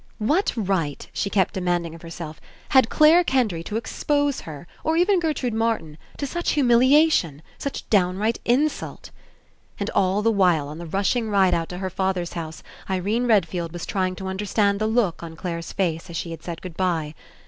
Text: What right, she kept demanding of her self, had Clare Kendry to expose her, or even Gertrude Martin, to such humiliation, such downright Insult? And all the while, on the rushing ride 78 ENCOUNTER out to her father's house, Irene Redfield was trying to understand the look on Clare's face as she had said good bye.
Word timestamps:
What 0.17 0.51
right, 0.55 1.07
she 1.13 1.29
kept 1.29 1.53
demanding 1.53 1.93
of 1.93 2.01
her 2.01 2.09
self, 2.09 2.41
had 2.69 2.89
Clare 2.89 3.23
Kendry 3.23 3.63
to 3.65 3.77
expose 3.77 4.41
her, 4.41 4.65
or 4.83 4.97
even 4.97 5.19
Gertrude 5.19 5.53
Martin, 5.53 5.95
to 6.17 6.25
such 6.25 6.53
humiliation, 6.53 7.43
such 7.59 7.87
downright 7.91 8.39
Insult? 8.43 9.11
And 9.79 9.91
all 9.91 10.23
the 10.23 10.31
while, 10.31 10.69
on 10.69 10.79
the 10.79 10.87
rushing 10.87 11.29
ride 11.29 11.49
78 11.49 11.49
ENCOUNTER 11.57 11.61
out 11.61 11.69
to 11.69 11.77
her 11.81 11.89
father's 11.91 12.33
house, 12.33 12.63
Irene 12.89 13.27
Redfield 13.27 13.71
was 13.73 13.85
trying 13.85 14.15
to 14.15 14.25
understand 14.27 14.79
the 14.79 14.87
look 14.87 15.21
on 15.21 15.35
Clare's 15.35 15.71
face 15.71 16.09
as 16.09 16.17
she 16.17 16.31
had 16.31 16.41
said 16.41 16.63
good 16.63 16.75
bye. 16.75 17.13